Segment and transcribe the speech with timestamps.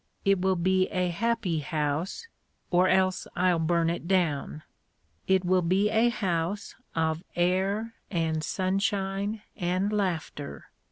[0.25, 2.27] It will be a happy house
[2.71, 4.63] or else I'll burn it down.
[5.27, 10.71] It will be a house of air and sunshine and laughter.